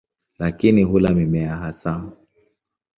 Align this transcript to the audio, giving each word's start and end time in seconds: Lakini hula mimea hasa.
Lakini 0.39 0.83
hula 0.83 1.11
mimea 1.13 1.55
hasa. 1.55 2.11